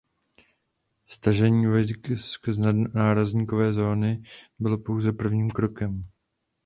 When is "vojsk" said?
1.67-2.11